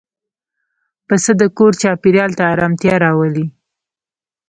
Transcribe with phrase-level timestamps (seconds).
[1.07, 3.45] پسه د کور چاپېریال ته آرامتیا راولي.